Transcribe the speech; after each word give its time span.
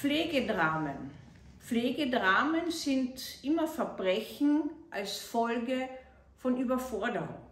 Pflegedramen. 0.00 1.10
Pflegedramen 1.58 2.70
sind 2.70 3.20
immer 3.42 3.66
Verbrechen 3.66 4.70
als 4.90 5.18
Folge 5.18 5.90
von 6.38 6.56
Überforderung. 6.56 7.44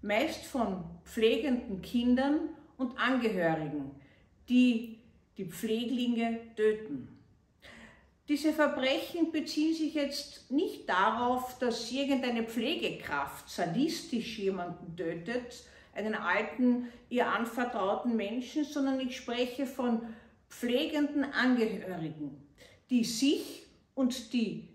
Meist 0.00 0.44
von 0.44 0.84
pflegenden 1.04 1.82
Kindern 1.82 2.50
und 2.76 2.96
Angehörigen, 2.96 3.90
die 4.48 5.00
die 5.36 5.46
Pfleglinge 5.46 6.38
töten. 6.54 7.08
Diese 8.28 8.52
Verbrechen 8.52 9.32
beziehen 9.32 9.74
sich 9.74 9.94
jetzt 9.94 10.48
nicht 10.52 10.88
darauf, 10.88 11.58
dass 11.58 11.90
irgendeine 11.90 12.44
Pflegekraft 12.44 13.50
sadistisch 13.50 14.38
jemanden 14.38 14.96
tötet, 14.96 15.64
einen 15.96 16.14
alten, 16.14 16.92
ihr 17.08 17.26
anvertrauten 17.26 18.14
Menschen, 18.14 18.64
sondern 18.64 19.00
ich 19.00 19.16
spreche 19.16 19.66
von 19.66 20.02
pflegenden 20.48 21.24
Angehörigen, 21.24 22.46
die 22.90 23.04
sich 23.04 23.66
und 23.94 24.32
die 24.32 24.68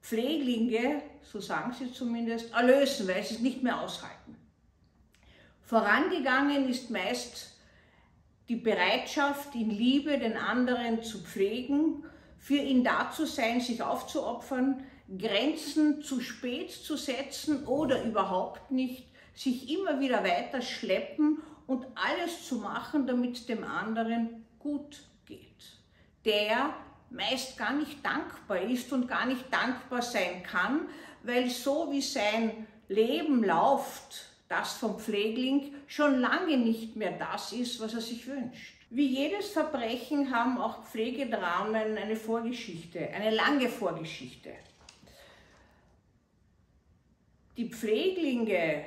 Pfleglinge, 0.00 1.02
so 1.22 1.40
sagen 1.40 1.72
sie 1.72 1.92
zumindest, 1.92 2.52
erlösen, 2.52 3.08
weil 3.08 3.22
sie 3.22 3.34
es 3.34 3.40
nicht 3.40 3.62
mehr 3.62 3.80
aushalten. 3.80 4.36
Vorangegangen 5.62 6.68
ist 6.68 6.90
meist 6.90 7.58
die 8.48 8.56
Bereitschaft, 8.56 9.54
in 9.54 9.70
Liebe 9.70 10.18
den 10.18 10.36
anderen 10.36 11.02
zu 11.02 11.18
pflegen, 11.20 12.04
für 12.38 12.58
ihn 12.58 12.84
da 12.84 13.10
zu 13.10 13.24
sein, 13.24 13.60
sich 13.60 13.82
aufzuopfern, 13.82 14.84
Grenzen 15.18 16.02
zu 16.02 16.20
spät 16.20 16.70
zu 16.70 16.96
setzen 16.96 17.66
oder 17.66 18.04
überhaupt 18.04 18.70
nicht, 18.70 19.06
sich 19.34 19.70
immer 19.70 20.00
wieder 20.00 20.22
weiter 20.22 20.60
schleppen 20.60 21.38
und 21.66 21.86
alles 21.94 22.46
zu 22.46 22.56
machen, 22.56 23.06
damit 23.06 23.48
dem 23.48 23.64
anderen 23.64 24.44
gut 24.58 25.02
geht. 25.26 25.78
Der 26.24 26.74
meist 27.10 27.56
gar 27.56 27.72
nicht 27.74 28.04
dankbar 28.04 28.60
ist 28.62 28.92
und 28.92 29.08
gar 29.08 29.26
nicht 29.26 29.52
dankbar 29.52 30.02
sein 30.02 30.42
kann, 30.42 30.88
weil 31.22 31.48
so 31.50 31.90
wie 31.92 32.02
sein 32.02 32.66
Leben 32.88 33.44
läuft, 33.44 34.30
das 34.48 34.74
vom 34.74 34.98
Pflegling 34.98 35.74
schon 35.86 36.20
lange 36.20 36.56
nicht 36.56 36.96
mehr 36.96 37.12
das 37.12 37.52
ist, 37.52 37.80
was 37.80 37.94
er 37.94 38.00
sich 38.00 38.26
wünscht. 38.26 38.74
Wie 38.90 39.06
jedes 39.06 39.50
Verbrechen 39.50 40.34
haben 40.34 40.58
auch 40.58 40.84
Pflegedramen 40.84 41.96
eine 41.96 42.16
Vorgeschichte, 42.16 43.08
eine 43.08 43.30
lange 43.30 43.68
Vorgeschichte. 43.68 44.52
Die 47.56 47.68
Pfleglinge 47.68 48.84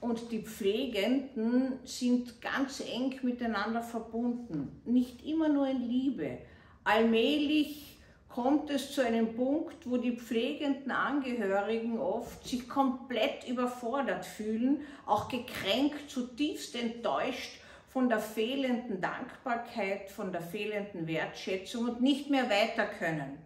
und 0.00 0.30
die 0.30 0.42
Pflegenden 0.42 1.78
sind 1.84 2.40
ganz 2.40 2.80
eng 2.80 3.18
miteinander 3.22 3.82
verbunden, 3.82 4.80
nicht 4.84 5.24
immer 5.24 5.48
nur 5.48 5.66
in 5.66 5.88
Liebe. 5.88 6.38
Allmählich 6.84 7.98
kommt 8.28 8.70
es 8.70 8.92
zu 8.92 9.04
einem 9.04 9.34
Punkt, 9.34 9.88
wo 9.88 9.96
die 9.96 10.16
pflegenden 10.16 10.90
Angehörigen 10.90 11.98
oft 11.98 12.46
sich 12.46 12.68
komplett 12.68 13.48
überfordert 13.48 14.26
fühlen, 14.26 14.82
auch 15.06 15.28
gekränkt, 15.28 16.10
zutiefst 16.10 16.76
enttäuscht 16.76 17.60
von 17.88 18.10
der 18.10 18.18
fehlenden 18.18 19.00
Dankbarkeit, 19.00 20.10
von 20.10 20.32
der 20.32 20.42
fehlenden 20.42 21.06
Wertschätzung 21.06 21.88
und 21.88 22.02
nicht 22.02 22.28
mehr 22.28 22.50
weiter 22.50 22.84
können. 22.86 23.38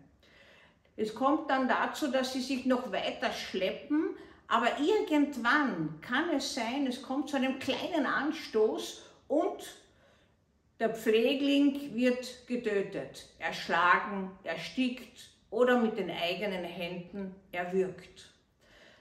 Es 0.97 1.15
kommt 1.15 1.49
dann 1.49 1.69
dazu, 1.69 2.09
dass 2.09 2.33
sie 2.33 2.41
sich 2.41 2.67
noch 2.67 2.91
weiter 2.91 3.31
schleppen, 3.31 4.11
aber 4.51 4.81
irgendwann 4.81 6.01
kann 6.01 6.29
es 6.31 6.55
sein, 6.55 6.87
es 6.89 7.03
kommt 7.03 7.29
zu 7.31 7.37
einem 7.37 7.61
kleinen 7.61 8.05
Anstoß 8.05 9.03
und 9.29 9.77
der 10.81 10.91
Pflegling 10.91 11.95
wird 11.95 12.49
getötet, 12.49 13.29
erschlagen, 13.39 14.33
erstickt 14.43 15.31
oder 15.51 15.79
mit 15.79 15.97
den 15.97 16.11
eigenen 16.11 16.65
Händen 16.65 17.35
erwürgt. 17.53 18.33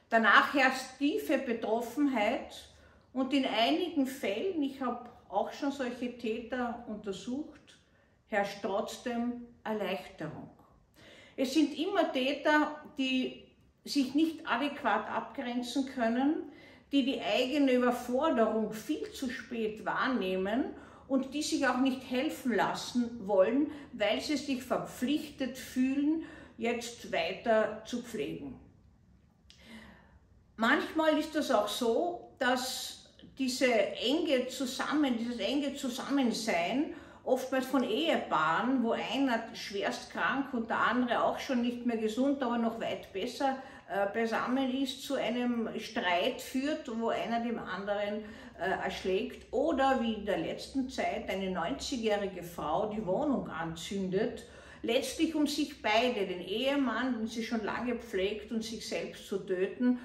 Danach 0.10 0.54
herrscht 0.54 1.00
tiefe 1.00 1.40
Betroffenheit 1.40 2.70
und 3.14 3.34
in 3.34 3.46
einigen 3.46 4.06
Fällen, 4.06 4.62
ich 4.62 4.80
habe 4.82 5.10
auch 5.30 5.52
schon 5.52 5.72
solche 5.72 6.16
Täter 6.16 6.86
untersucht, 6.88 7.80
herrscht 8.28 8.60
trotzdem 8.62 9.48
Erleichterung. 9.64 10.52
Es 11.36 11.56
sind 11.56 11.76
immer 11.76 12.12
Täter, 12.12 12.84
die 12.98 13.49
sich 13.90 14.16
nicht 14.16 14.48
adäquat 14.48 15.10
abgrenzen 15.10 15.86
können, 15.88 16.44
die 16.92 17.06
die 17.06 17.22
eigene 17.22 17.74
Überforderung 17.74 18.74
viel 18.74 19.12
zu 19.12 19.30
spät 19.30 19.86
wahrnehmen 19.86 20.66
und 21.08 21.34
die 21.34 21.44
sich 21.44 21.68
auch 21.68 21.80
nicht 21.80 22.10
helfen 22.10 22.54
lassen 22.54 23.28
wollen, 23.28 23.72
weil 23.94 24.22
sie 24.22 24.38
sich 24.38 24.64
verpflichtet 24.64 25.58
fühlen, 25.58 26.24
jetzt 26.58 27.12
weiter 27.12 27.84
zu 27.86 28.02
pflegen. 28.02 28.60
Manchmal 30.56 31.18
ist 31.18 31.36
das 31.36 31.52
auch 31.52 31.68
so, 31.68 32.32
dass 32.38 33.06
diese 33.38 33.72
enge 33.72 34.48
Zusammen, 34.48 35.18
dieses 35.18 35.40
enge 35.40 35.74
Zusammensein 35.76 36.94
oftmals 37.30 37.68
von 37.68 37.84
Ehepaaren, 37.84 38.84
wo 38.84 38.92
einer 38.92 39.44
schwerst 39.54 40.12
krank 40.12 40.54
und 40.54 40.70
der 40.70 40.80
andere 40.80 41.24
auch 41.24 41.40
schon 41.40 41.62
nicht 41.62 41.86
mehr 41.86 41.98
gesund, 41.98 42.42
aber 42.42 42.58
noch 42.58 42.82
weit 42.82 43.14
besser 43.14 43.58
äh, 43.88 44.08
beisammen 44.12 44.74
ist, 44.82 45.04
zu 45.04 45.16
einem 45.16 45.70
Streit 45.80 46.42
führt, 46.42 46.90
wo 47.00 47.10
einer 47.10 47.40
dem 47.42 47.60
anderen 47.60 48.24
äh, 48.60 48.84
erschlägt. 48.84 49.54
Oder 49.54 50.02
wie 50.02 50.14
in 50.16 50.26
der 50.26 50.40
letzten 50.40 50.90
Zeit 50.90 51.30
eine 51.30 51.52
90-jährige 51.52 52.44
Frau 52.44 52.92
die 52.92 53.06
Wohnung 53.06 53.48
anzündet, 53.50 54.46
letztlich 54.82 55.36
um 55.36 55.46
sich 55.46 55.82
beide, 55.82 56.26
den 56.26 56.42
Ehemann, 56.42 57.20
den 57.20 57.28
sie 57.28 57.44
schon 57.44 57.64
lange 57.64 57.96
pflegt, 57.96 58.52
und 58.52 58.64
sich 58.64 58.88
selbst 58.88 59.28
zu 59.28 59.38
töten, 59.38 60.00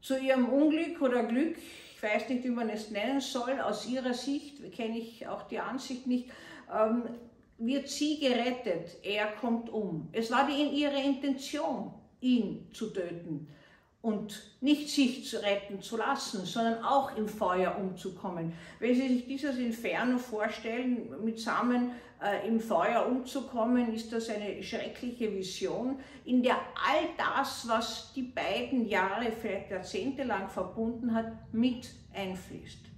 zu 0.00 0.18
ihrem 0.18 0.48
Unglück 0.48 1.00
oder 1.00 1.22
Glück, 1.22 1.56
ich 1.56 2.02
weiß 2.02 2.28
nicht, 2.28 2.44
wie 2.44 2.50
man 2.50 2.68
es 2.68 2.90
nennen 2.90 3.20
soll, 3.20 3.60
aus 3.60 3.88
ihrer 3.88 4.12
Sicht, 4.12 4.72
kenne 4.72 4.98
ich 4.98 5.26
auch 5.26 5.44
die 5.48 5.58
Ansicht 5.58 6.06
nicht, 6.06 6.28
ähm, 6.72 7.04
wird 7.58 7.88
sie 7.88 8.18
gerettet, 8.18 8.96
er 9.02 9.26
kommt 9.40 9.70
um. 9.70 10.08
Es 10.12 10.30
war 10.30 10.46
die, 10.46 10.80
ihre 10.80 11.00
Intention, 11.00 11.92
ihn 12.20 12.68
zu 12.72 12.90
töten 12.90 13.48
und 14.04 14.42
nicht 14.60 14.90
sich 14.90 15.26
zu 15.26 15.42
retten 15.42 15.80
zu 15.80 15.96
lassen, 15.96 16.44
sondern 16.44 16.84
auch 16.84 17.16
im 17.16 17.26
Feuer 17.26 17.74
umzukommen. 17.80 18.52
Wenn 18.78 18.94
Sie 18.94 19.08
sich 19.08 19.26
dieses 19.26 19.56
Inferno 19.56 20.18
vorstellen, 20.18 21.08
mitsamen 21.24 21.92
äh, 22.22 22.46
im 22.46 22.60
Feuer 22.60 23.06
umzukommen, 23.06 23.94
ist 23.94 24.12
das 24.12 24.28
eine 24.28 24.62
schreckliche 24.62 25.32
Vision, 25.32 25.98
in 26.26 26.42
der 26.42 26.56
all 26.56 27.08
das, 27.16 27.66
was 27.66 28.12
die 28.12 28.24
beiden 28.24 28.86
Jahre, 28.86 29.32
vielleicht 29.32 29.70
Jahrzehnte 29.70 30.24
lang 30.24 30.50
verbunden 30.50 31.14
hat, 31.14 31.32
mit 31.52 31.88
einfließt. 32.12 32.93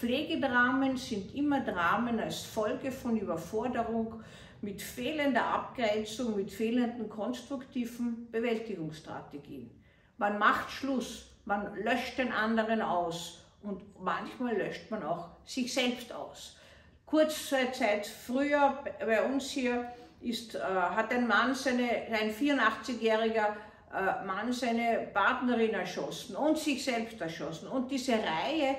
Pflegedramen 0.00 0.96
sind 0.96 1.34
immer 1.34 1.60
Dramen 1.60 2.18
als 2.20 2.40
Folge 2.40 2.90
von 2.90 3.18
Überforderung, 3.18 4.24
mit 4.62 4.80
fehlender 4.80 5.44
Abgrenzung, 5.44 6.36
mit 6.36 6.50
fehlenden 6.50 7.06
konstruktiven 7.10 8.30
Bewältigungsstrategien. 8.30 9.70
Man 10.16 10.38
macht 10.38 10.70
Schluss, 10.70 11.26
man 11.44 11.74
löscht 11.74 12.16
den 12.16 12.32
anderen 12.32 12.80
aus 12.80 13.44
und 13.62 13.82
manchmal 14.02 14.56
löscht 14.56 14.90
man 14.90 15.02
auch 15.02 15.28
sich 15.44 15.72
selbst 15.72 16.12
aus. 16.14 16.56
Kurze 17.04 17.70
Zeit 17.72 18.06
früher 18.06 18.82
bei 19.00 19.22
uns 19.22 19.50
hier 19.50 19.86
ist, 20.22 20.54
äh, 20.54 20.60
hat 20.60 21.12
ein 21.12 21.26
Mann, 21.26 21.54
seine, 21.54 21.90
ein 22.10 22.32
84-jähriger 22.32 23.48
äh, 23.92 24.24
Mann 24.24 24.50
seine 24.50 25.08
Partnerin 25.12 25.74
erschossen 25.74 26.36
und 26.36 26.56
sich 26.56 26.82
selbst 26.82 27.20
erschossen. 27.20 27.68
Und 27.68 27.90
diese 27.90 28.12
Reihe 28.12 28.76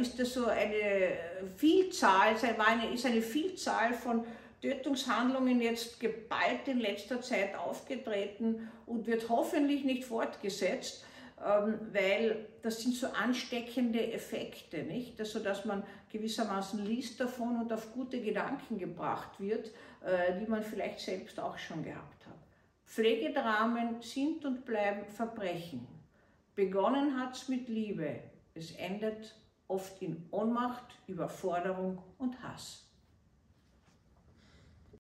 ist 0.00 0.18
das 0.18 0.34
so 0.34 0.46
eine 0.46 1.16
Vielzahl, 1.56 2.34
war 2.56 2.66
eine, 2.66 2.92
ist 2.92 3.06
eine 3.06 3.22
Vielzahl 3.22 3.94
von 3.94 4.24
Tötungshandlungen 4.62 5.60
jetzt 5.60 5.98
geballt 5.98 6.66
in 6.66 6.78
letzter 6.78 7.20
Zeit 7.20 7.56
aufgetreten 7.56 8.70
und 8.86 9.06
wird 9.06 9.28
hoffentlich 9.28 9.84
nicht 9.84 10.04
fortgesetzt, 10.04 11.04
ähm, 11.44 11.80
weil 11.92 12.46
das 12.62 12.80
sind 12.80 12.94
so 12.94 13.08
ansteckende 13.08 14.12
Effekte, 14.12 14.84
nicht? 14.84 15.18
Also, 15.18 15.40
dass 15.40 15.64
man 15.64 15.82
gewissermaßen 16.10 16.86
liest 16.86 17.18
davon 17.18 17.60
und 17.60 17.72
auf 17.72 17.92
gute 17.92 18.20
Gedanken 18.20 18.78
gebracht 18.78 19.40
wird, 19.40 19.72
äh, 20.04 20.38
die 20.38 20.48
man 20.48 20.62
vielleicht 20.62 21.00
selbst 21.00 21.40
auch 21.40 21.58
schon 21.58 21.82
gehabt 21.82 22.26
hat. 22.26 22.38
Pflegedramen 22.86 24.00
sind 24.00 24.44
und 24.44 24.64
bleiben 24.64 25.06
Verbrechen. 25.06 25.88
Begonnen 26.54 27.18
hat 27.18 27.34
es 27.34 27.48
mit 27.48 27.68
Liebe, 27.68 28.20
es 28.54 28.72
endet 28.72 29.34
oft 29.72 30.02
in 30.02 30.28
Ohnmacht, 30.30 30.84
Überforderung 31.06 32.02
und 32.18 32.42
Hass. 32.42 32.91